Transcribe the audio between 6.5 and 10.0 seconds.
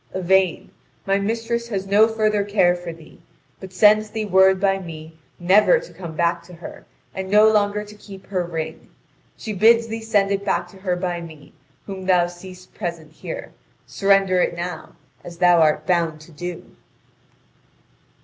her, and no longer to keep her ring. She bids